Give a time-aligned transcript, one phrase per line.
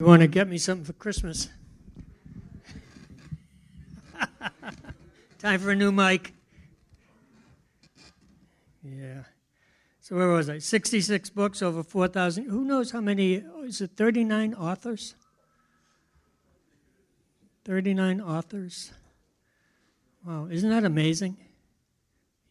[0.00, 1.48] You want to get me something for Christmas?
[5.38, 6.34] Time for a new mic.
[8.82, 9.22] Yeah.
[10.00, 10.58] So where was I?
[10.58, 12.46] 66 books, over 4,000.
[12.46, 13.44] Who knows how many?
[13.62, 15.14] Is it 39 authors?
[17.64, 18.92] 39 authors.
[20.26, 21.36] Wow, isn't that amazing?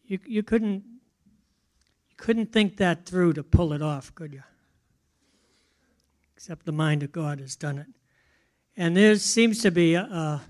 [0.06, 0.84] You, you couldn't
[2.08, 4.42] you couldn't think that through to pull it off, could you?
[6.44, 7.86] Except the mind of God has done it.
[8.76, 10.42] And there seems to be a,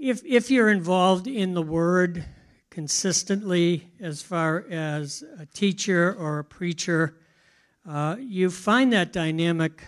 [0.00, 2.24] if if you're involved in the Word
[2.70, 7.14] consistently as far as a teacher or a preacher,
[7.88, 9.84] uh, you find that dynamic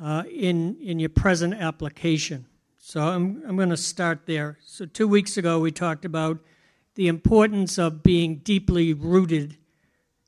[0.00, 2.46] uh, in, in your present application.
[2.78, 4.58] So I'm, I'm going to start there.
[4.64, 6.38] So, two weeks ago, we talked about
[6.94, 9.56] the importance of being deeply rooted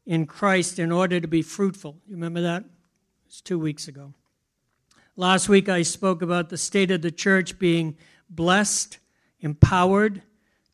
[0.04, 1.98] in Christ in order to be fruitful.
[2.08, 2.64] You remember that?
[3.32, 4.12] It was two weeks ago.
[5.16, 7.96] Last week, I spoke about the state of the church being
[8.28, 8.98] blessed,
[9.40, 10.20] empowered,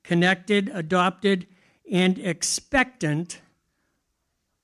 [0.02, 1.46] connected, adopted,
[1.88, 3.40] and expectant,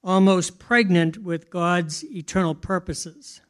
[0.02, 3.40] almost pregnant with God's eternal purposes.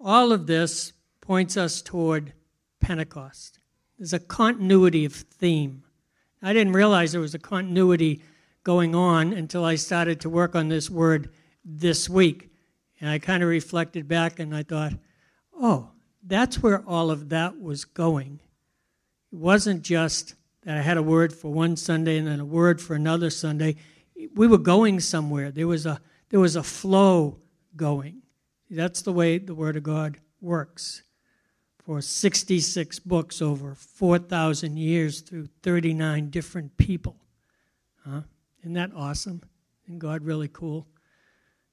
[0.00, 2.32] All of this points us toward
[2.80, 3.58] Pentecost.
[3.98, 5.82] There's a continuity of theme.
[6.40, 8.22] I didn't realize there was a continuity
[8.64, 11.30] going on until I started to work on this word
[11.62, 12.52] this week.
[13.00, 14.92] And I kind of reflected back and I thought,
[15.58, 15.90] oh,
[16.22, 18.40] that's where all of that was going.
[19.32, 22.80] It wasn't just that I had a word for one Sunday and then a word
[22.80, 23.76] for another Sunday.
[24.34, 25.50] We were going somewhere.
[25.50, 27.38] There was a there was a flow
[27.76, 28.22] going.
[28.70, 31.02] That's the way the Word of God works.
[31.84, 37.16] For 66 books over 4,000 years through 39 different people.
[38.04, 38.22] Huh?
[38.60, 39.42] Isn't that awesome?
[39.84, 40.88] Isn't God really cool?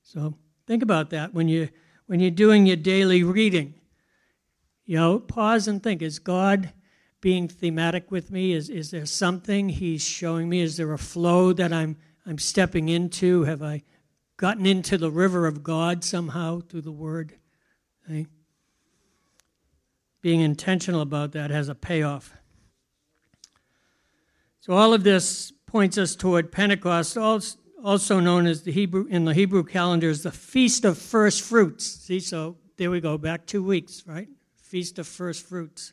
[0.03, 0.35] So
[0.67, 1.69] think about that when you
[2.05, 3.75] when you're doing your daily reading.
[4.85, 6.73] You know, pause and think: Is God
[7.23, 8.51] being thematic with me?
[8.51, 10.59] Is, is there something he's showing me?
[10.59, 13.45] Is there a flow that I'm, I'm stepping into?
[13.45, 13.83] Have I
[14.35, 17.37] gotten into the river of God somehow through the word?
[18.05, 18.27] Okay?
[20.21, 22.33] Being intentional about that has a payoff.
[24.59, 29.33] So all of this points us toward Pentecost, also known as the Hebrew in the
[29.33, 31.85] Hebrew calendar as the Feast of First Fruits.
[31.85, 34.29] See, so there we go, back two weeks, right?
[34.55, 35.91] Feast of First Fruits.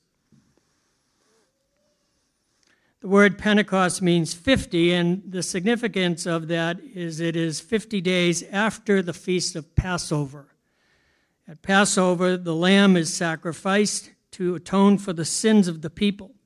[3.01, 8.45] The word Pentecost means 50, and the significance of that is it is 50 days
[8.53, 10.55] after the feast of Passover.
[11.49, 16.37] At Passover, the lamb is sacrificed to atone for the sins of the people.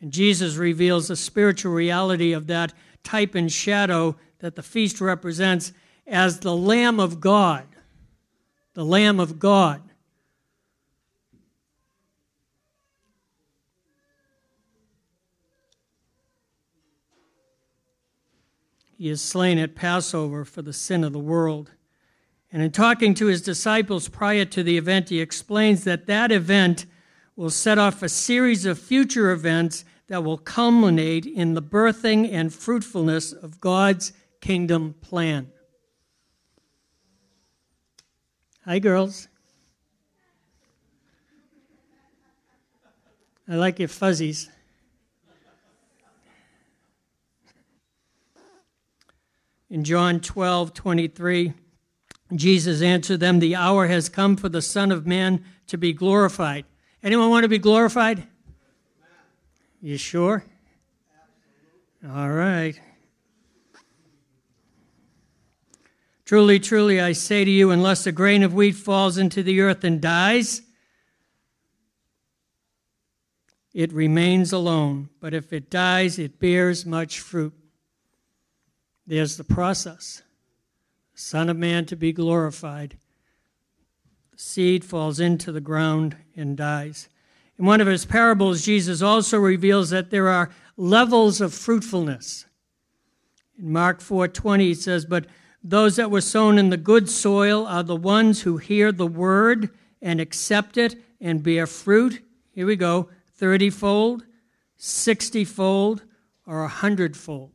[0.00, 2.72] And Jesus reveals the spiritual reality of that
[3.02, 5.72] type and shadow that the feast represents
[6.06, 7.66] as the Lamb of God.
[8.74, 9.82] The Lamb of God
[19.00, 21.70] he is slain at Passover for the sin of the world.
[22.52, 26.84] And in talking to his disciples prior to the event, he explains that that event
[27.34, 32.52] will set off a series of future events that will culminate in the birthing and
[32.52, 35.50] fruitfulness of God's kingdom plan.
[38.64, 39.28] Hi, girls.
[43.48, 44.48] I like your fuzzies.
[49.68, 51.52] In John 12, 23,
[52.34, 56.64] Jesus answered them, The hour has come for the Son of Man to be glorified.
[57.02, 58.26] Anyone want to be glorified?
[59.80, 60.44] You sure?
[62.08, 62.80] All right.
[66.30, 69.82] Truly, truly, I say to you, unless a grain of wheat falls into the earth
[69.82, 70.62] and dies,
[73.74, 75.08] it remains alone.
[75.18, 77.52] But if it dies, it bears much fruit.
[79.08, 80.22] There's the process.
[81.16, 82.96] Son of Man to be glorified.
[84.30, 87.08] The seed falls into the ground and dies.
[87.58, 92.46] In one of his parables, Jesus also reveals that there are levels of fruitfulness.
[93.58, 95.26] In Mark 4:20 he says, "But
[95.62, 99.70] those that were sown in the good soil are the ones who hear the word
[100.00, 102.22] and accept it and bear fruit."
[102.52, 103.08] Here we go,
[103.40, 104.24] 30-fold,
[104.78, 106.02] 60-fold,
[106.46, 107.52] or a hundredfold,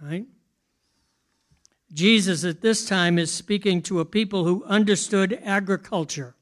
[0.00, 0.26] right?
[1.92, 6.34] Jesus at this time is speaking to a people who understood agriculture.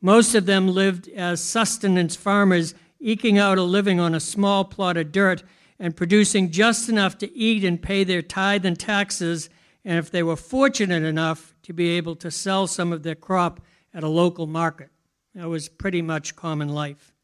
[0.00, 4.96] Most of them lived as sustenance farmers, eking out a living on a small plot
[4.96, 5.42] of dirt
[5.78, 9.50] and producing just enough to eat and pay their tithe and taxes
[9.86, 13.60] and if they were fortunate enough to be able to sell some of their crop
[13.94, 14.90] at a local market.
[15.34, 17.14] That was pretty much common life.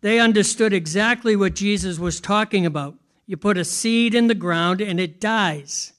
[0.00, 2.96] They understood exactly what Jesus was talking about.
[3.24, 5.92] You put a seed in the ground and it dies,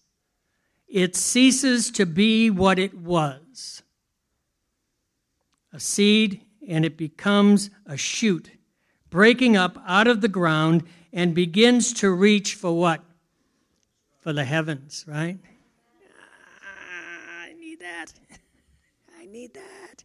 [0.88, 3.82] it ceases to be what it was.
[5.72, 8.52] A seed and it becomes a shoot,
[9.10, 10.84] breaking up out of the ground
[11.14, 13.02] and begins to reach for what?
[14.20, 15.38] For the heavens, right?
[16.64, 18.14] Ah, I need that.
[19.18, 20.04] I need that.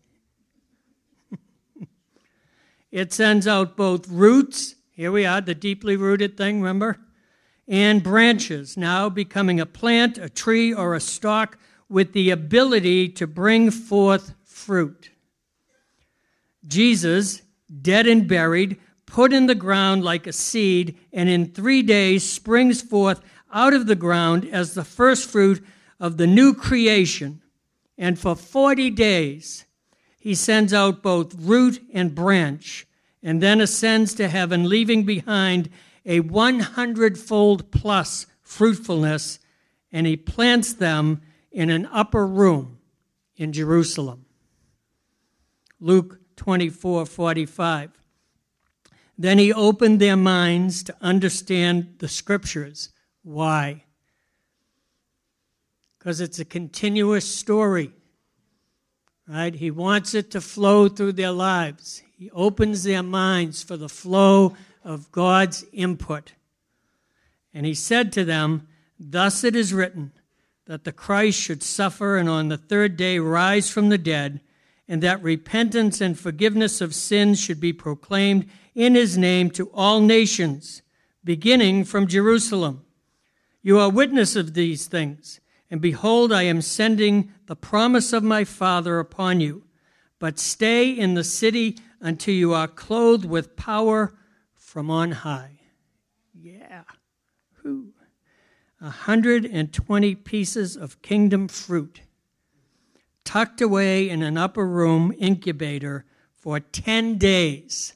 [2.91, 6.99] it sends out both roots, here we are, the deeply rooted thing, remember?
[7.69, 13.27] And branches, now becoming a plant, a tree, or a stalk with the ability to
[13.27, 15.11] bring forth fruit.
[16.67, 17.43] Jesus,
[17.83, 22.81] dead and buried, put in the ground like a seed, and in three days springs
[22.81, 23.21] forth
[23.53, 25.63] out of the ground as the first fruit
[26.01, 27.43] of the new creation.
[27.99, 29.65] And for 40 days,
[30.21, 32.87] he sends out both root and branch,
[33.23, 35.71] and then ascends to heaven, leaving behind
[36.05, 39.39] a 100 fold plus fruitfulness,
[39.91, 42.79] and he plants them in an upper room
[43.37, 44.27] in Jerusalem.
[45.81, 47.91] Luke 24 45.
[49.19, 52.91] Then he opened their minds to understand the scriptures.
[53.23, 53.86] Why?
[56.07, 57.91] Because it's a continuous story,
[59.27, 59.53] right?
[59.53, 62.01] He wants it to flow through their lives.
[62.17, 64.55] He opens their minds for the flow
[64.85, 66.35] of God's input.
[67.53, 68.69] And he said to them,
[69.01, 70.13] Thus it is written
[70.67, 74.41] that the Christ should suffer and on the third day rise from the dead
[74.87, 79.99] and that repentance and forgiveness of sins should be proclaimed in his name to all
[79.99, 80.83] nations,
[81.25, 82.85] beginning from Jerusalem.
[83.61, 88.45] You are witness of these things, and behold, I am sending the promise of my
[88.45, 89.65] Father upon you.
[90.19, 94.15] But stay in the city until you are clothed with power
[94.55, 95.61] from on high.
[96.35, 96.83] Yeah.
[97.63, 97.93] Who?
[98.79, 102.03] 120 pieces of kingdom fruit
[103.25, 106.05] tucked away in an upper room incubator
[106.35, 107.95] for 10 days,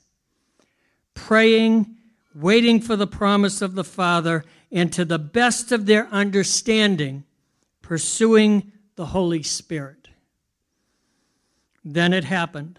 [1.14, 1.96] praying,
[2.34, 7.25] waiting for the promise of the Father, and to the best of their understanding,
[7.90, 10.06] pursuing the Holy Spirit.
[11.84, 12.78] Then it happened.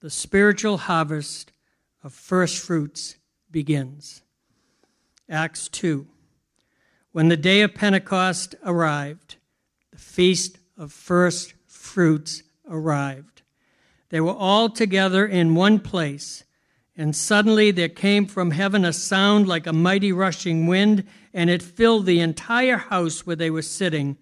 [0.00, 1.52] The spiritual harvest
[2.02, 3.16] of first fruits
[3.50, 4.22] begins.
[5.28, 6.06] Acts 2.
[7.12, 9.36] When the day of Pentecost arrived,
[9.90, 13.42] the feast of first fruits arrived.
[14.08, 16.44] They were all together in one place,
[16.96, 21.04] and suddenly there came from heaven a sound like a mighty rushing wind,
[21.34, 24.16] and it filled the entire house where they were sitting.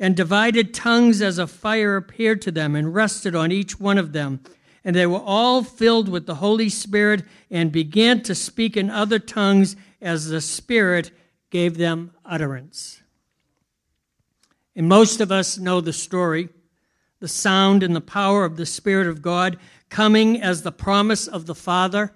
[0.00, 4.12] And divided tongues as a fire appeared to them and rested on each one of
[4.12, 4.40] them.
[4.82, 9.18] And they were all filled with the Holy Spirit and began to speak in other
[9.18, 11.10] tongues as the Spirit
[11.50, 13.02] gave them utterance.
[14.74, 16.48] And most of us know the story
[17.18, 19.58] the sound and the power of the Spirit of God
[19.88, 22.12] coming as the promise of the Father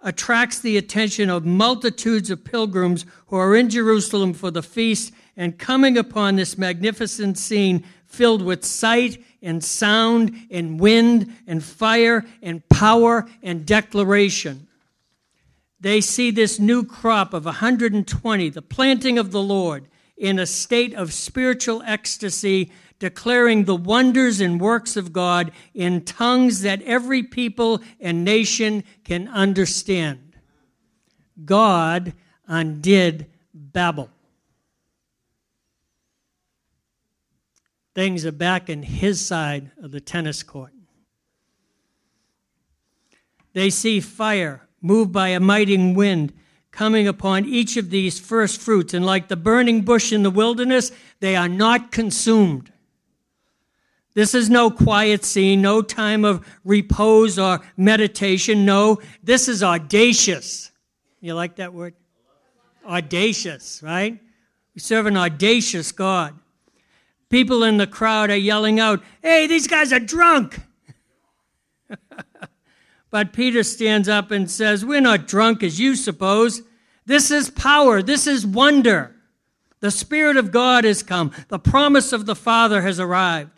[0.00, 5.58] attracts the attention of multitudes of pilgrims who are in Jerusalem for the feast and
[5.58, 12.66] coming upon this magnificent scene filled with sight and sound and wind and fire and
[12.68, 14.66] power and declaration.
[15.80, 19.86] They see this new crop of 120, the planting of the Lord,
[20.16, 26.62] in a state of spiritual ecstasy, declaring the wonders and works of God in tongues
[26.62, 30.36] that every people and nation can understand.
[31.44, 32.12] God
[32.46, 34.10] undid Babel.
[37.94, 40.72] Things are back in his side of the tennis court.
[43.52, 46.32] They see fire moved by a mighty wind
[46.70, 48.94] coming upon each of these first fruits.
[48.94, 52.72] And like the burning bush in the wilderness, they are not consumed.
[54.18, 58.64] This is no quiet scene, no time of repose or meditation.
[58.64, 60.72] No, this is audacious.
[61.20, 61.94] You like that word?
[62.84, 64.18] Audacious, right?
[64.74, 66.36] We serve an audacious God.
[67.28, 70.62] People in the crowd are yelling out, Hey, these guys are drunk.
[73.12, 76.62] but Peter stands up and says, We're not drunk as you suppose.
[77.06, 78.02] This is power.
[78.02, 79.14] This is wonder.
[79.78, 81.30] The Spirit of God has come.
[81.50, 83.57] The promise of the Father has arrived.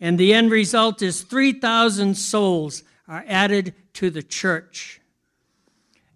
[0.00, 5.00] And the end result is 3,000 souls are added to the church.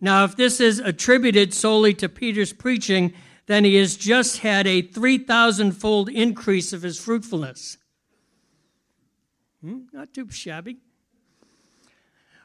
[0.00, 3.12] Now, if this is attributed solely to Peter's preaching,
[3.46, 7.78] then he has just had a 3,000 fold increase of his fruitfulness.
[9.62, 10.78] Hmm, not too shabby.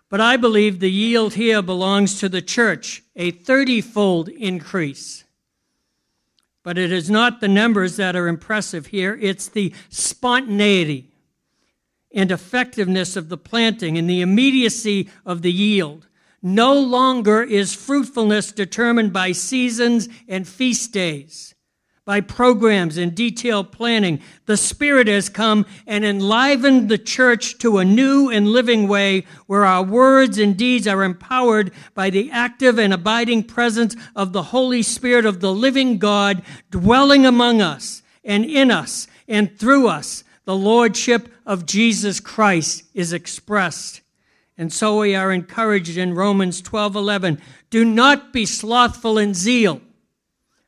[0.09, 5.23] But I believe the yield here belongs to the church, a 30 fold increase.
[6.63, 11.11] But it is not the numbers that are impressive here, it's the spontaneity
[12.15, 16.07] and effectiveness of the planting and the immediacy of the yield.
[16.41, 21.55] No longer is fruitfulness determined by seasons and feast days
[22.05, 27.85] by programs and detailed planning, the Spirit has come and enlivened the church to a
[27.85, 32.93] new and living way where our words and deeds are empowered by the active and
[32.93, 38.69] abiding presence of the Holy Spirit of the living God dwelling among us and in
[38.69, 40.23] us and through us.
[40.45, 44.01] The Lordship of Jesus Christ is expressed.
[44.57, 49.81] And so we are encouraged in Romans 12:11, Do not be slothful in zeal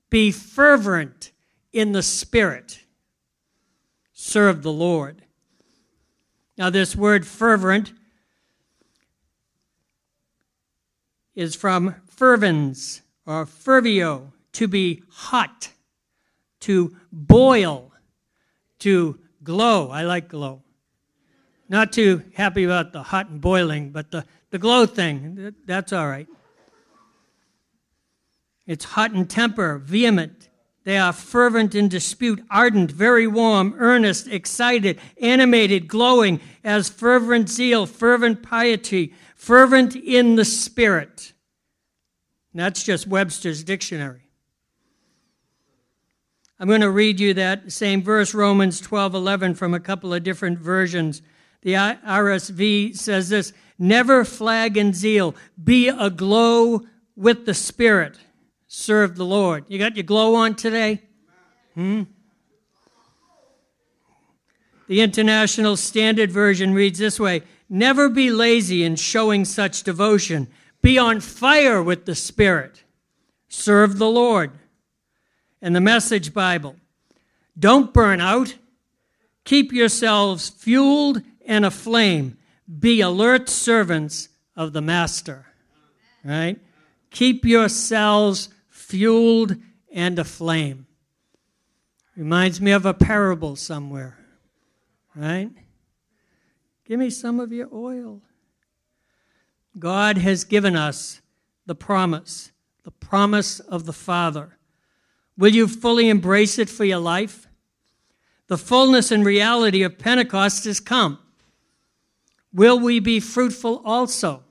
[0.09, 1.31] be fervent
[1.73, 2.79] in the Spirit.
[4.13, 5.23] Serve the Lord.
[6.57, 7.93] Now, this word fervent
[11.35, 15.69] is from fervens or ferveo, to be hot,
[16.61, 17.91] to boil,
[18.79, 19.89] to glow.
[19.89, 20.61] I like glow.
[21.69, 26.07] Not too happy about the hot and boiling, but the, the glow thing, that's all
[26.07, 26.27] right.
[28.65, 30.49] It's hot in temper, vehement.
[30.83, 37.85] They are fervent in dispute, ardent, very warm, earnest, excited, animated, glowing, as fervent zeal,
[37.85, 41.31] fervent piety, fervent in the spirit.
[42.51, 44.26] And that's just Webster's dictionary.
[46.59, 50.23] I'm going to read you that same verse, Romans 12 11, from a couple of
[50.23, 51.21] different versions.
[51.61, 56.81] The RSV says this Never flag in zeal, be aglow
[57.15, 58.17] with the Spirit
[58.67, 59.65] serve the Lord.
[59.67, 61.01] You got your glow on today?
[61.73, 62.03] Hmm?
[64.87, 70.47] The International Standard Version reads this way Never be lazy in showing such devotion.
[70.81, 72.83] Be on fire with the Spirit.
[73.49, 74.51] Serve the Lord.
[75.61, 76.75] And the Message Bible
[77.57, 78.55] Don't burn out.
[79.43, 82.37] Keep yourselves fueled and aflame.
[82.79, 85.45] Be alert servants of the Master.
[86.23, 86.59] Right?
[87.11, 89.55] Keep yourselves fueled
[89.91, 90.85] and aflame.
[92.15, 94.17] Reminds me of a parable somewhere,
[95.15, 95.51] right?
[96.85, 98.21] Give me some of your oil.
[99.77, 101.21] God has given us
[101.65, 102.51] the promise,
[102.83, 104.56] the promise of the Father.
[105.37, 107.47] Will you fully embrace it for your life?
[108.47, 111.19] The fullness and reality of Pentecost has come.
[112.53, 114.43] Will we be fruitful also?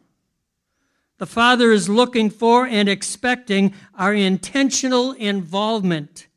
[1.18, 6.28] The Father is looking for and expecting our intentional involvement.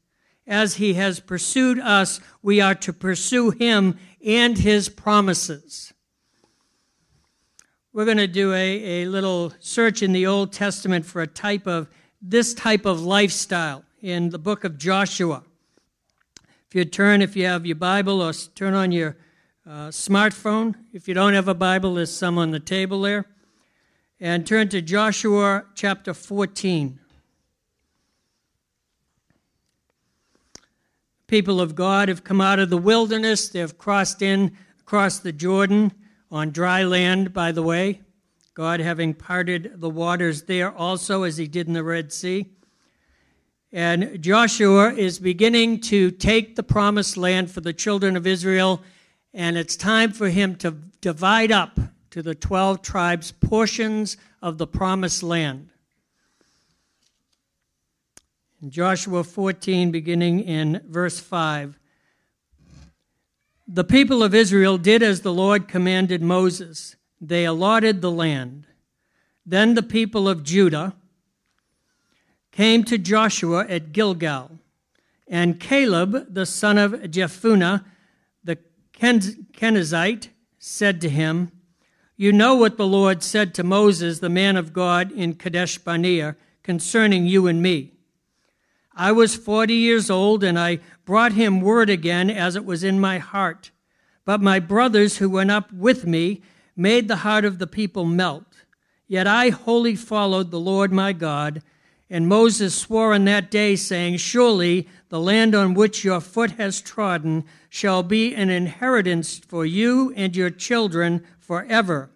[0.48, 5.94] As He has pursued us, we are to pursue Him and His promises.
[7.91, 11.68] We're going to do a, a little search in the Old Testament for a type
[11.68, 11.89] of
[12.22, 15.44] this type of lifestyle in the book of Joshua.
[16.68, 19.18] If you turn, if you have your Bible, or turn on your
[19.70, 20.74] uh, smartphone.
[20.94, 23.25] If you don't have a Bible, there's some on the table there
[24.20, 27.00] and turn to Joshua chapter 14.
[31.27, 33.50] People of God have come out of the wilderness.
[33.50, 35.91] They've crossed in across the Jordan
[36.32, 38.01] on dry land, by the way.
[38.56, 42.48] God having parted the waters there also, as he did in the Red Sea.
[43.71, 48.81] And Joshua is beginning to take the promised land for the children of Israel,
[49.31, 50.71] and it's time for him to
[51.01, 55.69] divide up to the 12 tribes portions of the promised land.
[58.59, 61.77] In Joshua 14, beginning in verse 5,
[63.67, 66.95] the people of Israel did as the Lord commanded Moses.
[67.21, 68.65] They allotted the land.
[69.45, 70.95] Then the people of Judah
[72.51, 74.60] came to Joshua at Gilgal,
[75.27, 77.84] and Caleb, the son of Jephunneh,
[78.44, 78.58] the
[78.94, 81.51] Kenizzite, said to him,
[82.18, 86.36] you know what the Lord said to Moses, the man of God, in Kadesh Barnea
[86.63, 87.94] concerning you and me.
[88.94, 93.00] I was forty years old, and I brought him word again as it was in
[93.00, 93.72] my heart.
[94.25, 96.41] But my brothers who went up with me
[96.75, 98.65] made the heart of the people melt.
[99.08, 101.63] Yet I wholly followed the Lord my God.
[102.09, 106.81] And Moses swore on that day, saying, Surely the land on which your foot has
[106.81, 112.09] trodden shall be an inheritance for you and your children forever,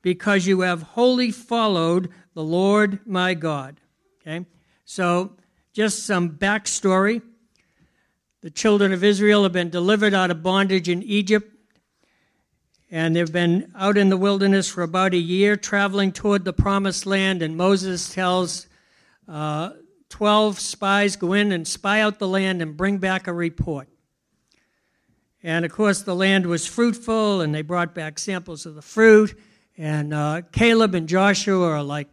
[0.00, 3.80] because you have wholly followed the Lord my God.
[4.20, 4.46] Okay?
[4.84, 5.32] So
[5.72, 7.22] just some backstory.
[8.42, 11.48] The children of Israel have been delivered out of bondage in Egypt,
[12.90, 17.06] and they've been out in the wilderness for about a year, traveling toward the promised
[17.06, 17.40] land.
[17.42, 18.66] And Moses tells
[19.28, 19.70] uh,
[20.08, 23.88] 12 spies go in and spy out the land and bring back a report.
[25.42, 29.34] And of course, the land was fruitful, and they brought back samples of the fruit.
[29.76, 32.08] And uh, Caleb and Joshua are like,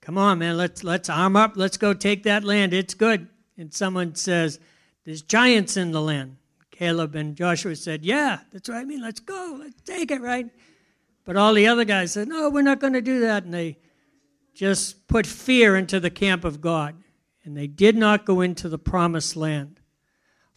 [0.00, 1.52] "Come on, man, let's let's arm up.
[1.56, 2.74] Let's go take that land.
[2.74, 4.58] It's good." And someone says,
[5.04, 6.36] "There's giants in the land."
[6.70, 9.00] Caleb and Joshua said, "Yeah, that's what I mean.
[9.00, 9.56] Let's go.
[9.60, 10.50] Let's take it, right?"
[11.24, 13.78] But all the other guys said, "No, we're not going to do that." And they
[14.54, 16.94] just put fear into the camp of God,
[17.44, 19.80] and they did not go into the promised land.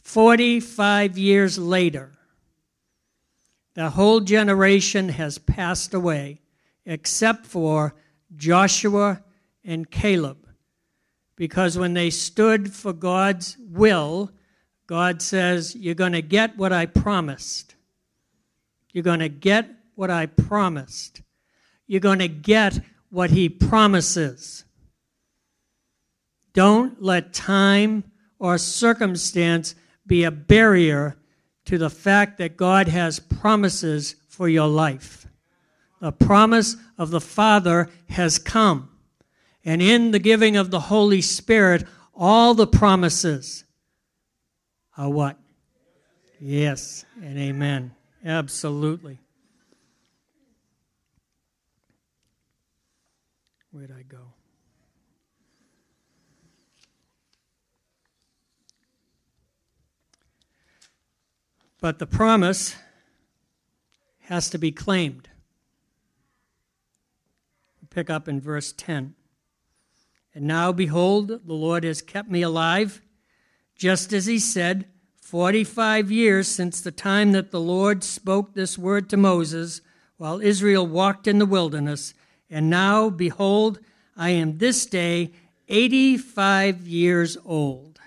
[0.02, 2.18] Forty-five years later
[3.78, 6.42] the whole generation has passed away
[6.84, 7.94] except for
[8.36, 9.22] Joshua
[9.64, 10.48] and Caleb.
[11.36, 14.32] Because when they stood for God's will,
[14.88, 17.76] God says, You're going to get what I promised.
[18.92, 21.22] You're going to get what I promised.
[21.86, 24.66] You're going to get what He promises.
[26.54, 28.04] Don't let time
[28.40, 31.18] or circumstance be a barrier
[31.66, 35.28] to the fact that God has promises for your life.
[36.00, 38.90] The promise of the Father has come.
[39.66, 41.86] And in the giving of the Holy Spirit,
[42.16, 43.66] all the promises
[44.96, 45.38] are what?
[46.40, 47.94] Yes and amen.
[48.24, 49.20] Absolutely.
[53.78, 54.34] Where'd I go?
[61.80, 62.76] But the promise
[64.22, 65.30] has to be claimed.
[67.92, 69.14] Pick up in verse 10.
[70.34, 73.04] And now, behold, the Lord has kept me alive,
[73.76, 74.88] just as he said,
[75.22, 79.82] 45 years since the time that the Lord spoke this word to Moses
[80.18, 82.16] while Israel walked in the wilderness.
[82.50, 83.80] And now, behold,
[84.16, 85.32] I am this day
[85.68, 88.00] 85 years old.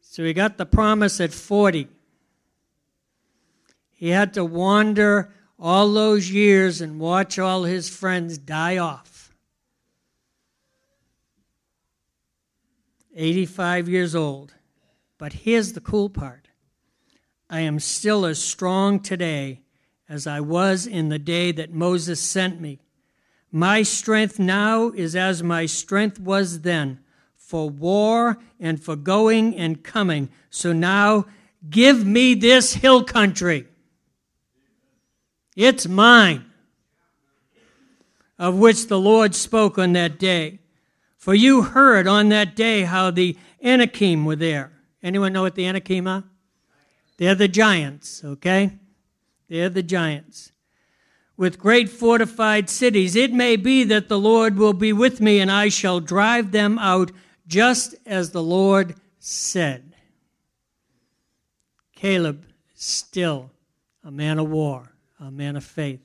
[0.00, 1.88] So he got the promise at 40.
[3.92, 9.32] He had to wander all those years and watch all his friends die off.
[13.14, 14.54] 85 years old.
[15.18, 16.48] But here's the cool part
[17.48, 19.62] I am still as strong today
[20.08, 22.80] as I was in the day that Moses sent me.
[23.50, 27.00] My strength now is as my strength was then
[27.36, 30.28] for war and for going and coming.
[30.50, 31.26] So now
[31.70, 33.66] give me this hill country.
[35.54, 36.44] It's mine,
[38.38, 40.58] of which the Lord spoke on that day.
[41.16, 44.72] For you heard on that day how the Anakim were there.
[45.02, 46.24] Anyone know what the Anakim are?
[47.16, 48.72] They're the giants, okay?
[49.48, 50.52] They're the giants.
[51.36, 55.50] With great fortified cities, it may be that the Lord will be with me and
[55.50, 57.12] I shall drive them out
[57.46, 59.94] just as the Lord said.
[61.94, 63.50] Caleb still
[64.02, 66.00] a man of war, a man of faith.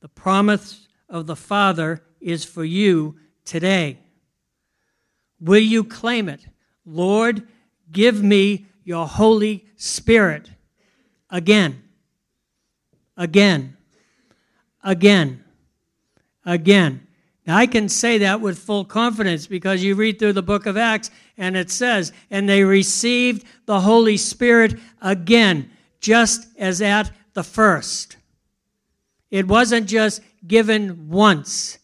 [0.00, 3.98] The promise of the Father is for you today.
[5.40, 6.46] Will you claim it?
[6.86, 7.46] Lord,
[7.90, 10.50] give me your Holy Spirit
[11.30, 11.83] again,
[13.16, 13.76] again,
[14.82, 15.44] again,
[16.44, 17.06] again.
[17.46, 20.76] Now, I can say that with full confidence because you read through the book of
[20.76, 27.42] Acts and it says, and they received the Holy Spirit again, just as at the
[27.42, 28.16] first.
[29.30, 31.78] It wasn't just given once,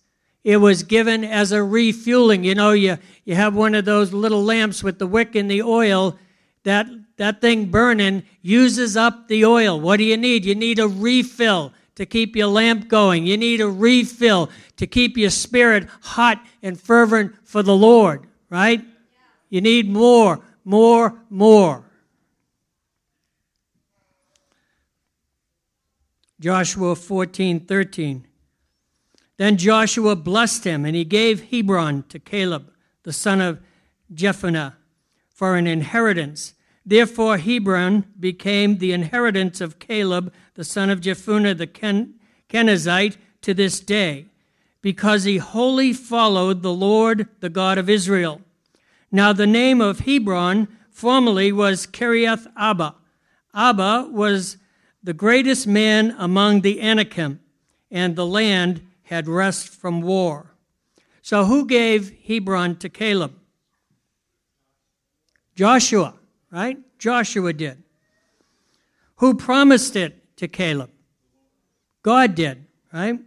[0.45, 2.45] it was given as a refueling.
[2.45, 5.62] You know, you, you have one of those little lamps with the wick and the
[5.62, 6.16] oil.
[6.64, 9.81] That, that thing burning uses up the oil.
[9.81, 10.44] What do you need?
[10.44, 13.27] You need a refill to keep your lamp going.
[13.27, 18.83] You need a refill to keep your spirit hot and fervent for the Lord, right?
[19.49, 21.85] You need more, more, more.
[26.40, 28.27] Joshua 14, 13.
[29.37, 33.61] Then Joshua blessed him, and he gave Hebron to Caleb, the son of
[34.12, 34.75] Jephunneh,
[35.40, 36.53] for an inheritance.
[36.85, 42.16] Therefore, Hebron became the inheritance of Caleb, the son of Jephunneh the Ken-
[42.50, 44.26] Kenizzite, to this day
[44.83, 48.42] because he wholly followed the Lord, the God of Israel.
[49.11, 52.96] Now, the name of Hebron formerly was Kiriath Arba.
[53.55, 54.59] Arba was
[55.03, 57.40] the greatest man among the Anakim,
[57.90, 60.55] and the land had rest from war.
[61.22, 63.39] So, who gave Hebron to Caleb?
[65.55, 66.15] Joshua,
[66.51, 66.79] right?
[66.99, 67.83] Joshua did.
[69.17, 70.91] Who promised it to Caleb?
[72.03, 73.19] God did, right?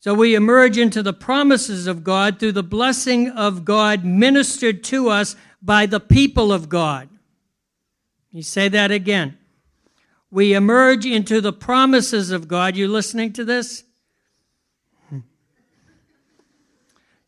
[0.00, 5.08] So we emerge into the promises of God through the blessing of God ministered to
[5.10, 7.08] us by the people of God.
[8.30, 9.36] You say that again.
[10.30, 12.76] We emerge into the promises of God.
[12.76, 13.84] You listening to this?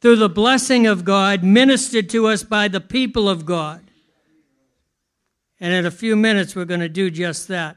[0.03, 3.81] Through the blessing of God ministered to us by the people of God.
[5.61, 7.77] And in a few minutes, we're going to do just that.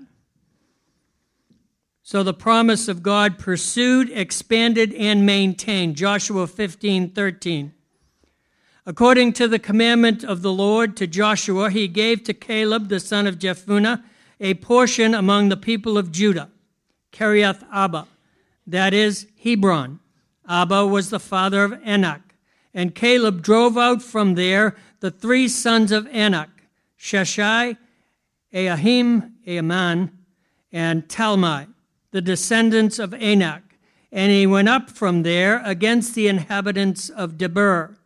[2.01, 5.95] So the promise of God pursued, expanded, and maintained.
[5.95, 7.73] Joshua 15 13.
[8.87, 13.27] According to the commandment of the Lord to Joshua, he gave to Caleb, the son
[13.27, 14.03] of Jephunneh,
[14.39, 16.49] a portion among the people of Judah,
[17.11, 18.07] Kiriath Arba,
[18.65, 19.99] that is, Hebron.
[20.47, 22.21] Arba was the father of Anak.
[22.73, 26.49] And Caleb drove out from there the three sons of Anak,
[26.99, 27.77] Sheshai,
[28.53, 30.11] Ahim, Ahiman,
[30.71, 31.67] and Talmai
[32.15, 33.61] the descendants of Anak.
[34.09, 37.97] And he went up from there against the inhabitants of Debir.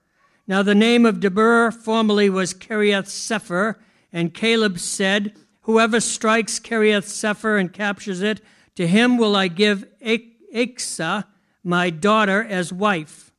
[0.47, 3.79] Now the name of Debir formerly was Kiriath Sefer,
[4.11, 8.41] and Caleb said, Whoever strikes Kiriath Sefer and captures it,
[8.73, 11.25] to him will I give Achsah,
[11.63, 13.31] my daughter, as wife.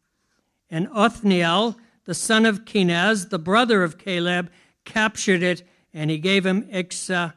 [0.69, 4.51] And Othniel, the son of Kenaz, the brother of Caleb,
[4.85, 7.35] captured it, and he gave him Achsah,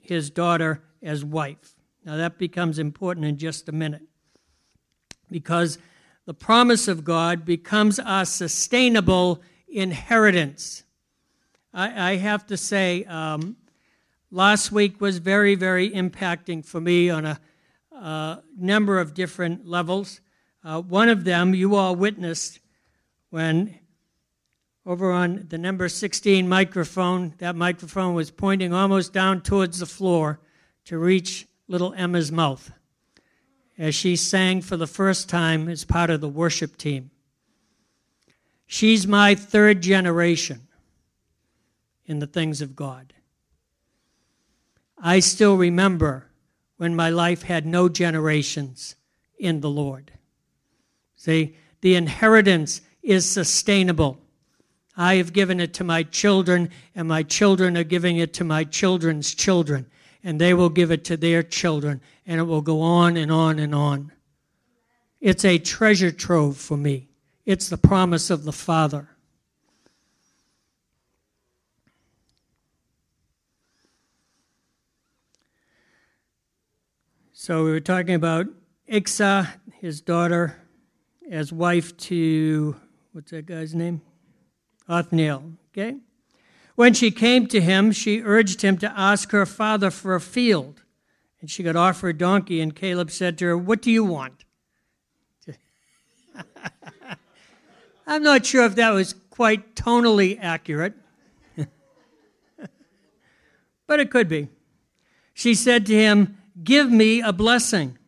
[0.00, 1.74] his daughter, as wife.
[2.04, 4.02] Now, that becomes important in just a minute
[5.30, 5.78] because
[6.24, 10.84] the promise of God becomes our sustainable inheritance.
[11.72, 13.56] I, I have to say, um,
[14.30, 17.40] last week was very, very impacting for me on a,
[17.96, 20.20] a number of different levels.
[20.62, 22.60] Uh, one of them you all witnessed
[23.30, 23.78] when
[24.84, 30.40] over on the number 16 microphone, that microphone was pointing almost down towards the floor
[30.84, 32.70] to reach little Emma's mouth
[33.76, 37.10] as she sang for the first time as part of the worship team.
[38.66, 40.68] She's my third generation
[42.06, 43.12] in the things of God.
[44.98, 46.25] I still remember
[46.76, 48.96] when my life had no generations
[49.38, 50.12] in the Lord.
[51.16, 54.18] See, the inheritance is sustainable.
[54.96, 58.64] I have given it to my children, and my children are giving it to my
[58.64, 59.86] children's children
[60.26, 63.60] and they will give it to their children, and it will go on and on
[63.60, 64.10] and on.
[65.20, 67.10] It's a treasure trove for me.
[67.44, 69.08] It's the promise of the Father.
[77.46, 78.48] So we were talking about
[78.90, 80.56] Achsah, his daughter,
[81.30, 82.74] as wife to,
[83.12, 84.02] what's that guy's name?
[84.88, 85.98] Othniel, okay?
[86.74, 90.82] When she came to him, she urged him to ask her father for a field.
[91.40, 94.44] And she got off her donkey, and Caleb said to her, What do you want?
[98.08, 100.94] I'm not sure if that was quite tonally accurate,
[103.86, 104.48] but it could be.
[105.32, 107.98] She said to him, Give me a blessing.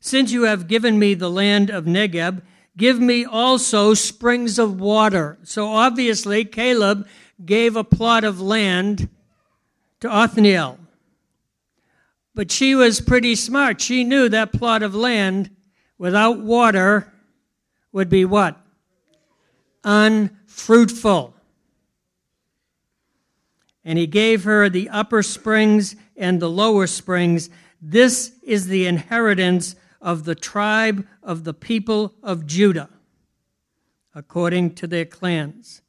[0.00, 2.42] Since you have given me the land of Negeb,
[2.76, 5.38] give me also springs of water.
[5.42, 7.08] So obviously, Caleb
[7.44, 9.08] gave a plot of land
[10.00, 10.78] to Othniel.
[12.34, 13.80] But she was pretty smart.
[13.80, 15.50] She knew that plot of land
[15.96, 17.12] without water
[17.92, 18.60] would be what?
[19.82, 21.34] Unfruitful.
[23.84, 27.48] And he gave her the upper springs and the lower springs.
[27.80, 32.88] This is the inheritance of the tribe of the people of Judah,
[34.14, 35.82] according to their clans.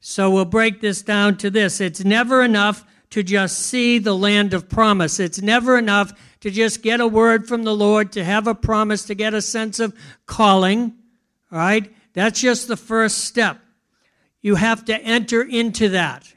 [0.00, 4.52] So we'll break this down to this it's never enough to just see the land
[4.52, 5.20] of promise.
[5.20, 9.04] It's never enough to just get a word from the Lord, to have a promise,
[9.04, 9.94] to get a sense of
[10.26, 10.94] calling.
[11.50, 11.94] All right?
[12.12, 13.58] That's just the first step.
[14.42, 16.32] You have to enter into that.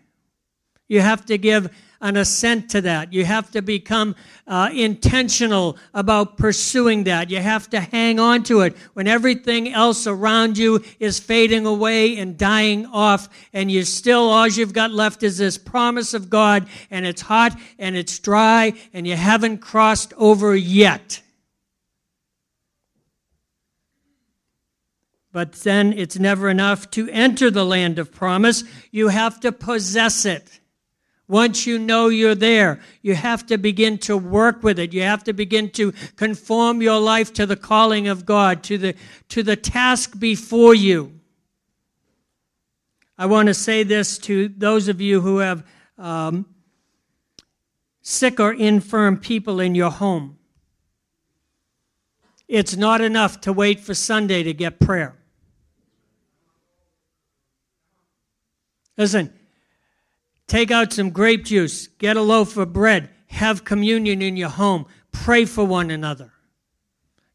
[0.87, 1.69] You have to give
[2.01, 3.11] an assent to that.
[3.11, 4.15] You have to become
[4.47, 7.29] uh, intentional about pursuing that.
[7.29, 12.17] You have to hang on to it when everything else around you is fading away
[12.17, 16.67] and dying off, and you still, all you've got left is this promise of God,
[16.89, 21.21] and it's hot and it's dry, and you haven't crossed over yet.
[25.31, 28.63] But then it's never enough to enter the land of promise.
[28.89, 30.59] You have to possess it.
[31.29, 34.91] Once you know you're there, you have to begin to work with it.
[34.91, 38.95] You have to begin to conform your life to the calling of God, to the,
[39.29, 41.19] to the task before you.
[43.15, 45.63] I want to say this to those of you who have
[45.99, 46.47] um,
[48.01, 50.39] sick or infirm people in your home.
[52.47, 55.15] It's not enough to wait for Sunday to get prayer.
[58.97, 59.31] Listen,
[60.49, 64.85] take out some grape juice, get a loaf of bread, have communion in your home,
[65.11, 66.33] pray for one another.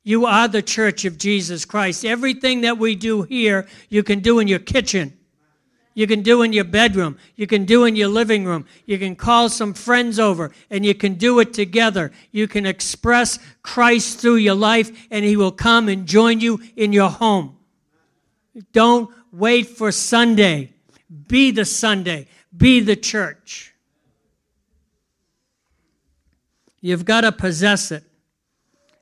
[0.03, 2.05] You are the church of Jesus Christ.
[2.05, 5.17] Everything that we do here, you can do in your kitchen.
[5.95, 7.17] You can do in your bedroom.
[7.37, 8.67] You can do in your living room.
[8.85, 12.11] You can call some friends over and you can do it together.
[12.33, 16.93] You can express Christ through your life and He will come and join you in
[16.93, 17.57] your home.
[18.73, 20.73] Don't wait for Sunday.
[21.29, 22.27] Be the Sunday.
[22.57, 23.75] Be the church.
[26.81, 28.05] You've got to possess it.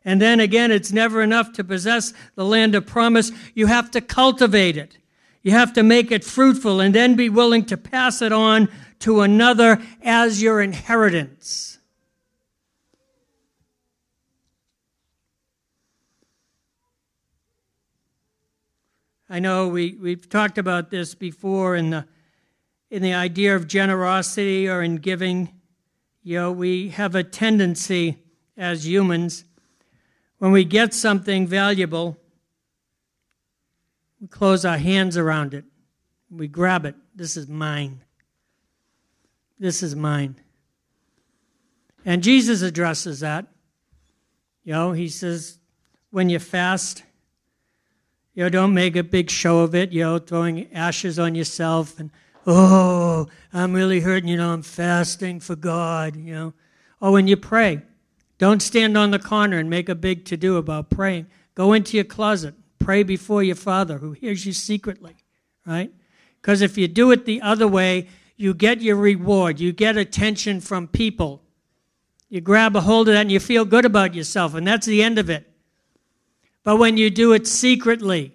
[0.04, 3.30] And then again, it's never enough to possess the land of promise.
[3.54, 4.98] You have to cultivate it.
[5.42, 8.68] You have to make it fruitful and then be willing to pass it on
[9.00, 11.78] to another as your inheritance.
[19.28, 22.06] I know we, we've talked about this before in the,
[22.92, 25.52] in the idea of generosity or in giving.
[26.22, 28.18] You know, we have a tendency
[28.56, 29.44] as humans
[30.42, 32.18] when we get something valuable,
[34.20, 35.64] we close our hands around it.
[36.28, 36.96] We grab it.
[37.14, 38.02] This is mine.
[39.56, 40.34] This is mine.
[42.04, 43.46] And Jesus addresses that.
[44.64, 45.60] You know, he says,
[46.10, 47.04] when you fast,
[48.34, 52.00] you know, don't make a big show of it, you know, throwing ashes on yourself
[52.00, 52.10] and,
[52.46, 56.54] oh, I'm really hurting, you know, I'm fasting for God, you know.
[57.00, 57.82] Oh, or when you pray,
[58.38, 61.26] don't stand on the corner and make a big to do about praying.
[61.54, 65.16] Go into your closet, pray before your Father who hears you secretly,
[65.66, 65.92] right?
[66.40, 70.60] Because if you do it the other way, you get your reward, you get attention
[70.60, 71.42] from people.
[72.28, 75.02] You grab a hold of that and you feel good about yourself, and that's the
[75.02, 75.48] end of it.
[76.64, 78.34] But when you do it secretly,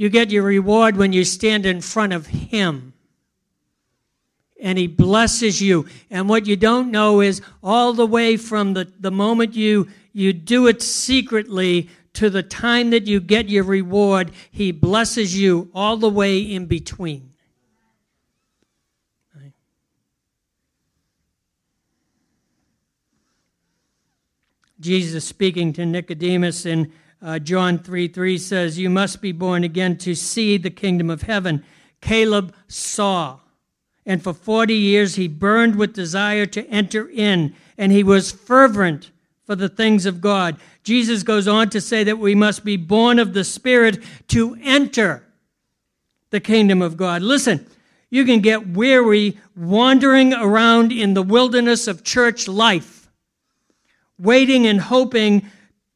[0.00, 2.94] you get your reward when you stand in front of Him
[4.58, 5.86] and he blesses you.
[6.10, 10.32] And what you don't know is all the way from the, the moment you, you
[10.32, 15.98] do it secretly to the time that you get your reward, he blesses you all
[15.98, 17.34] the way in between.
[24.80, 26.90] Jesus speaking to Nicodemus in
[27.22, 31.22] uh, John 3 3 says, You must be born again to see the kingdom of
[31.22, 31.64] heaven.
[32.00, 33.40] Caleb saw
[34.06, 39.10] and for 40 years he burned with desire to enter in, and he was fervent
[39.44, 40.56] for the things of God.
[40.82, 45.24] Jesus goes on to say that we must be born of the Spirit to enter
[46.30, 47.22] the kingdom of God.
[47.22, 47.66] Listen,
[48.08, 53.08] you can get weary wandering around in the wilderness of church life,
[54.18, 55.46] waiting and hoping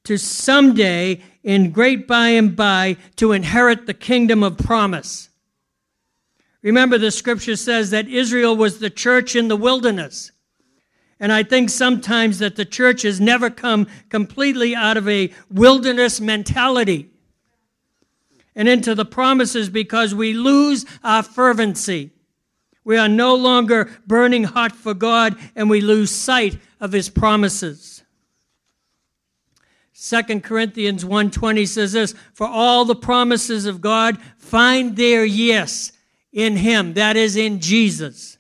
[0.05, 5.31] to someday, in great by and by, to inherit the kingdom of promise.
[6.63, 10.33] Remember, the scripture says that Israel was the church in the wilderness.
[11.21, 16.21] And I think sometimes that the church has never come completely out of a wilderness
[16.21, 17.11] mentality
[18.55, 22.11] and into the promises because we lose our fervency.
[22.85, 27.94] We are no longer burning hot for God and we lose sight of his promises.
[30.05, 35.93] 2 Corinthians 1:20 says this, for all the promises of God find their yes
[36.31, 38.37] in Him, that is, in Jesus.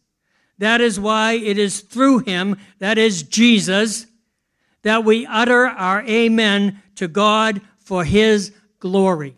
[0.58, 4.06] That is why it is through Him, that is Jesus,
[4.82, 9.34] that we utter our amen to God for His glory.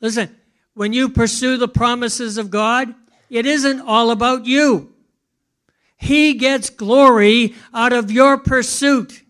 [0.00, 0.34] Listen,
[0.72, 2.94] when you pursue the promises of God,
[3.28, 4.94] it isn't all about you.
[5.98, 9.23] He gets glory out of your pursuit.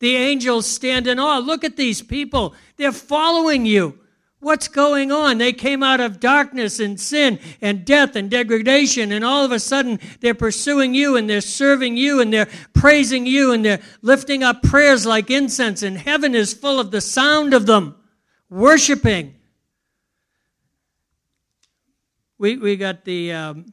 [0.00, 1.38] The angels stand in awe.
[1.38, 2.54] Look at these people.
[2.76, 3.98] They're following you.
[4.40, 5.36] What's going on?
[5.36, 9.60] They came out of darkness and sin and death and degradation, and all of a
[9.60, 14.42] sudden they're pursuing you and they're serving you and they're praising you and they're lifting
[14.42, 17.94] up prayers like incense, and heaven is full of the sound of them
[18.48, 19.34] worshiping.
[22.38, 23.66] We, we got the, um,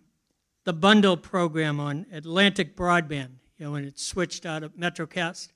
[0.66, 5.54] the bundle program on Atlantic Broadband, you know, when it switched out of Metrocast.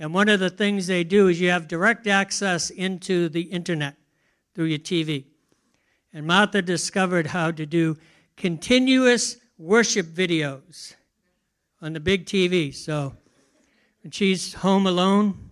[0.00, 3.96] And one of the things they do is you have direct access into the internet
[4.54, 5.26] through your TV.
[6.14, 7.98] And Martha discovered how to do
[8.34, 10.94] continuous worship videos
[11.82, 12.74] on the big TV.
[12.74, 13.14] So
[14.02, 15.50] when she's home alone,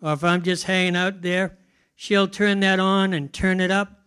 [0.00, 1.58] or if I'm just hanging out there,
[1.96, 4.00] she'll turn that on and turn it up.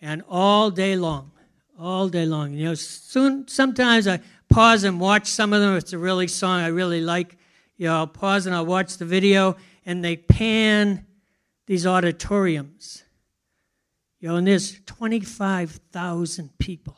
[0.00, 1.30] and all day long,
[1.78, 2.52] all day long.
[2.54, 5.76] You know, soon sometimes I pause and watch some of them.
[5.76, 7.36] If it's a really song I really like.
[7.82, 11.04] You know, I'll pause and I'll watch the video, and they pan
[11.66, 13.02] these auditoriums.
[14.20, 16.96] You know, and there's 25,000 people.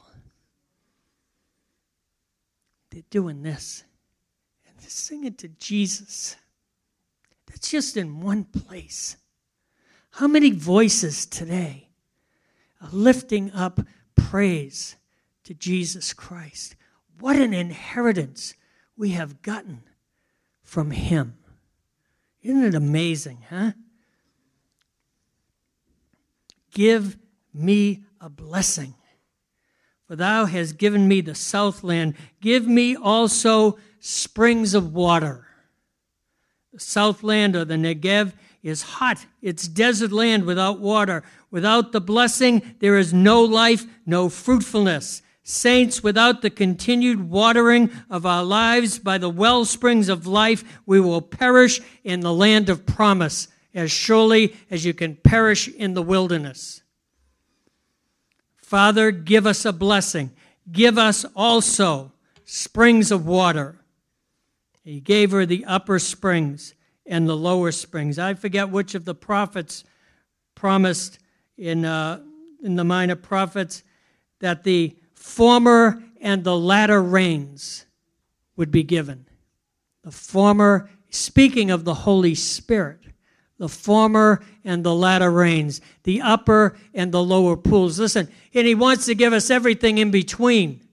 [2.90, 3.84] They're doing this.
[4.66, 6.36] And they're singing to Jesus.
[7.46, 9.16] That's just in one place.
[10.10, 11.88] How many voices today
[12.82, 13.80] are lifting up
[14.16, 14.96] praise
[15.44, 16.76] to Jesus Christ?
[17.20, 18.52] What an inheritance
[18.98, 19.84] we have gotten
[20.74, 21.38] from Him.
[22.42, 23.70] Isn't it amazing, huh?
[26.72, 27.16] Give
[27.54, 28.94] me a blessing.
[30.08, 32.14] For thou hast given me the southland.
[32.40, 35.46] Give me also springs of water.
[36.72, 38.32] The southland or the Negev
[38.64, 39.24] is hot.
[39.40, 41.22] It's desert land without water.
[41.52, 45.22] Without the blessing, there is no life, no fruitfulness.
[45.46, 50.98] Saints, without the continued watering of our lives by the well springs of life, we
[50.98, 56.02] will perish in the land of promise as surely as you can perish in the
[56.02, 56.82] wilderness.
[58.56, 60.30] Father, give us a blessing.
[60.72, 62.12] Give us also
[62.46, 63.76] springs of water.
[64.82, 68.18] He gave her the upper springs and the lower springs.
[68.18, 69.84] I forget which of the prophets
[70.54, 71.18] promised
[71.58, 72.20] in, uh,
[72.62, 73.82] in the minor prophets
[74.40, 77.86] that the former and the latter rains
[78.56, 79.26] would be given.
[80.02, 83.00] The former, speaking of the Holy Spirit,
[83.58, 87.98] the former and the latter rains, the upper and the lower pools.
[87.98, 90.86] Listen, and He wants to give us everything in between.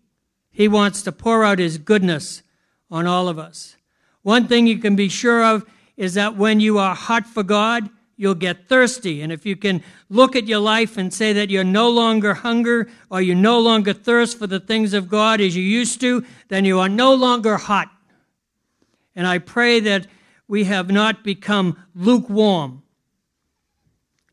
[0.50, 2.42] He wants to pour out His goodness
[2.90, 3.76] on all of us.
[4.22, 5.66] One thing you can be sure of
[5.98, 7.90] is that when you are hot for God,
[8.22, 9.24] you'll get thirsty.
[9.24, 12.88] And if you can look at your life and say that you're no longer hunger
[13.10, 16.64] or you no longer thirst for the things of God as you used to, then
[16.64, 17.90] you are no longer hot.
[19.16, 20.06] And I pray that
[20.48, 22.84] we have not become lukewarm.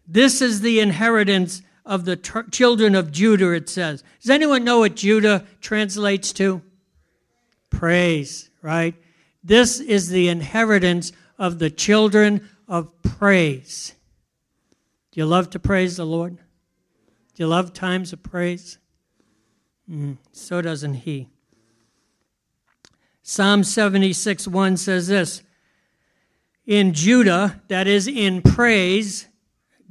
[0.07, 2.17] This is the inheritance of the
[2.51, 4.05] children of Judah, it says.
[4.21, 6.61] Does anyone know what Judah translates to?
[7.71, 8.95] Praise, right?
[9.43, 13.95] This is the inheritance of the children of praise.
[15.11, 16.37] Do you love to praise the Lord?
[16.37, 18.79] Do you love times of praise?
[19.91, 21.29] Mm, so doesn't he.
[23.23, 25.43] Psalm 76 1 says this
[26.67, 29.29] In Judah, that is in praise,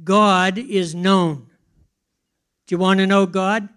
[0.04, 1.48] God is known.
[2.66, 3.68] Do you want to know God?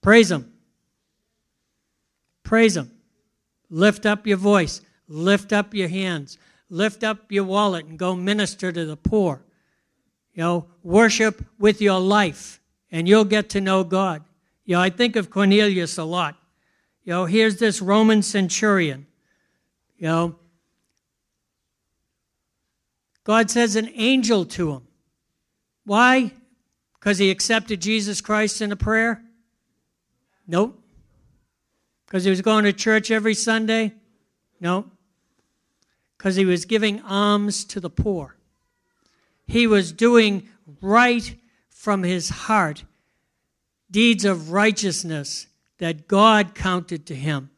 [0.00, 0.52] Praise Him.
[2.42, 2.90] Praise Him.
[3.68, 4.80] Lift up your voice.
[5.12, 6.38] Lift up your hands.
[6.70, 9.42] Lift up your wallet and go minister to the poor.
[10.34, 12.60] You know, worship with your life
[12.92, 14.22] and you'll get to know God.
[14.64, 16.36] You know, I think of Cornelius a lot.
[17.02, 19.06] You know, here's this Roman centurion.
[19.98, 20.36] You know,
[23.24, 24.82] God says an angel to him.
[25.84, 26.32] Why?
[26.94, 29.24] Because he accepted Jesus Christ in a prayer?
[30.46, 30.80] Nope.
[32.06, 33.92] Because he was going to church every Sunday?
[34.60, 34.88] Nope
[36.20, 38.36] because he was giving alms to the poor.
[39.46, 40.50] He was doing
[40.82, 41.34] right
[41.70, 42.84] from his heart
[43.90, 45.46] deeds of righteousness
[45.78, 47.48] that God counted to him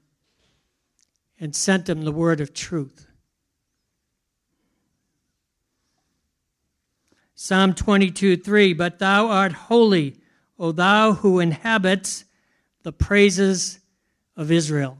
[1.40, 3.08] and sent him the word of truth.
[7.34, 10.20] Psalm 22 3 But thou art holy,
[10.56, 12.26] O thou who inhabits
[12.84, 13.80] the praises
[14.36, 14.98] of Israel.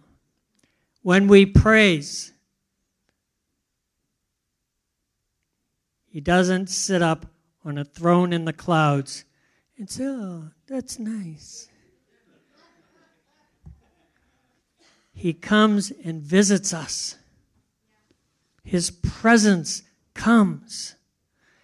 [1.02, 2.31] When we praise,
[6.12, 7.24] He doesn't sit up
[7.64, 9.24] on a throne in the clouds
[9.78, 11.70] and say, Oh, that's nice.
[15.14, 17.16] He comes and visits us.
[18.62, 20.96] His presence comes.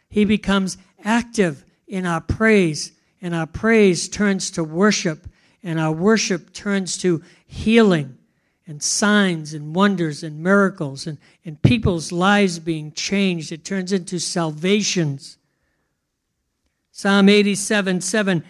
[0.09, 5.29] He becomes active in our praise, and our praise turns to worship,
[5.63, 8.17] and our worship turns to healing
[8.69, 13.51] and signs and wonders and miracles and, and people's lives being changed.
[13.51, 15.39] It turns into salvations.
[16.93, 18.45] Psalm 87 7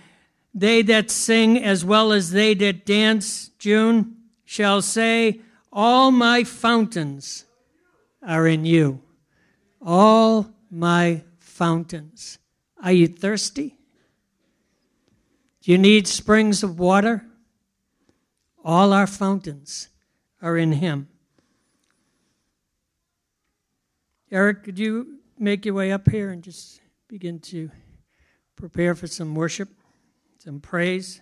[0.52, 5.40] They that sing as well as they that dance, June, shall say,
[5.72, 7.44] All my fountains
[8.20, 9.00] are in you.
[9.80, 12.38] All my fountains.
[12.82, 13.76] Are you thirsty?
[15.62, 17.24] Do you need springs of water?
[18.64, 19.88] All our fountains
[20.40, 21.08] are in Him.
[24.30, 27.70] Eric, could you make your way up here and just begin to
[28.56, 29.68] prepare for some worship,
[30.38, 31.20] some praise.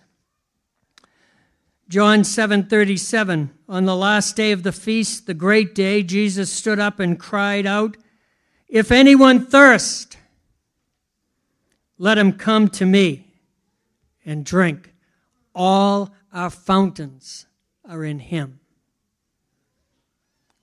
[1.87, 6.99] John 7:37 On the last day of the feast, the great day, Jesus stood up
[6.99, 7.95] and cried out,
[8.67, 10.17] "If anyone thirst,
[11.97, 13.33] let him come to me
[14.25, 14.93] and drink.
[15.55, 17.45] All our fountains
[17.85, 18.59] are in him."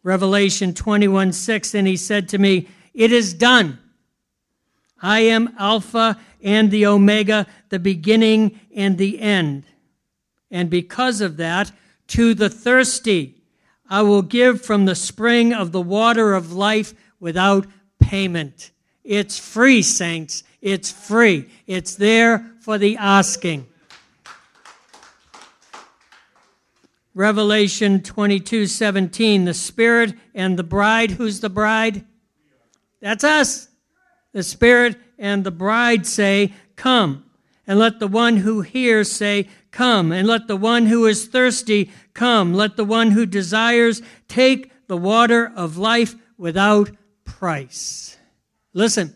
[0.05, 3.78] Revelation 21 6, and he said to me, It is done.
[5.02, 9.64] I am Alpha and the Omega, the beginning and the end.
[10.50, 11.72] And because of that,
[12.09, 13.42] to the thirsty,
[13.88, 17.66] I will give from the spring of the water of life without
[17.98, 18.70] payment.
[19.02, 20.44] It's free, saints.
[20.61, 21.48] It's free.
[21.66, 23.66] It's there for the asking.
[27.15, 31.12] Revelation 22 17, the Spirit and the bride.
[31.12, 32.05] Who's the bride?
[33.01, 33.69] That's us.
[34.33, 37.25] The Spirit and the bride say, Come.
[37.67, 40.11] And let the one who hears say, Come.
[40.11, 42.53] And let the one who is thirsty come.
[42.53, 46.91] Let the one who desires take the water of life without
[47.25, 48.17] price.
[48.73, 49.15] Listen,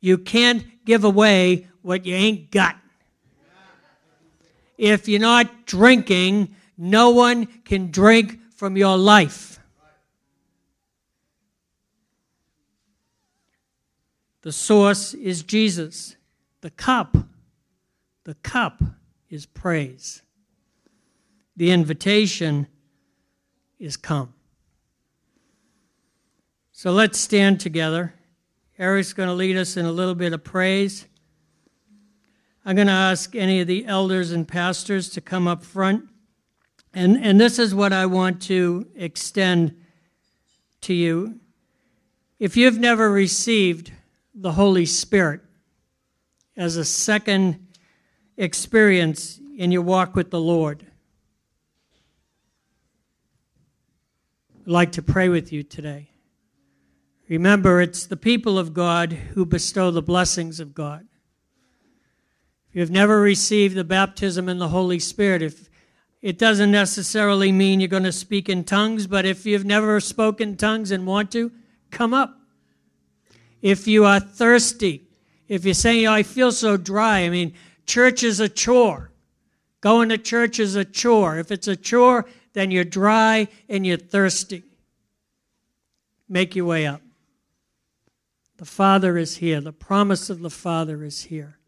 [0.00, 2.76] you can't give away what you ain't got.
[4.76, 9.60] If you're not drinking, no one can drink from your life.
[14.40, 16.16] The source is Jesus.
[16.60, 17.16] The cup,
[18.24, 18.82] the cup
[19.30, 20.22] is praise.
[21.54, 22.66] The invitation
[23.78, 24.34] is come.
[26.72, 28.14] So let's stand together.
[28.76, 31.06] Eric's going to lead us in a little bit of praise.
[32.64, 36.08] I'm going to ask any of the elders and pastors to come up front.
[36.94, 39.74] And, and this is what I want to extend
[40.82, 41.40] to you.
[42.38, 43.92] If you've never received
[44.34, 45.40] the Holy Spirit
[46.56, 47.66] as a second
[48.36, 50.84] experience in your walk with the Lord,
[54.60, 56.10] I'd like to pray with you today.
[57.28, 61.06] Remember, it's the people of God who bestow the blessings of God.
[62.68, 65.70] If you've never received the baptism in the Holy Spirit, if
[66.22, 70.56] it doesn't necessarily mean you're going to speak in tongues, but if you've never spoken
[70.56, 71.50] tongues and want to,
[71.90, 72.38] come up.
[73.60, 75.02] If you are thirsty,
[75.48, 77.54] if you're saying, oh, I feel so dry, I mean,
[77.86, 79.10] church is a chore.
[79.80, 81.38] Going to church is a chore.
[81.38, 84.62] If it's a chore, then you're dry and you're thirsty.
[86.28, 87.02] Make your way up.
[88.58, 89.60] The Father is here.
[89.60, 91.58] The promise of the Father is here.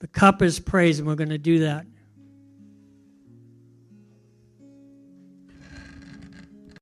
[0.00, 1.86] The cup is praise, and we're going to do that.